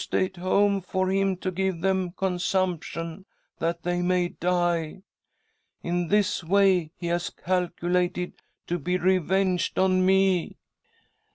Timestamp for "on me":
9.77-10.57